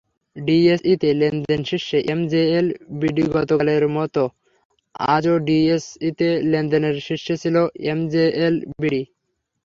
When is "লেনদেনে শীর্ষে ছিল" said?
6.51-7.55